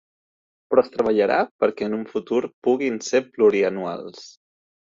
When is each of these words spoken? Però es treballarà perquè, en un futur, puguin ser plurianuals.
Però 0.71 0.83
es 0.85 0.89
treballarà 0.95 1.37
perquè, 1.65 1.85
en 1.91 1.97
un 1.99 2.07
futur, 2.15 2.41
puguin 2.69 3.01
ser 3.11 3.25
plurianuals. 3.37 4.29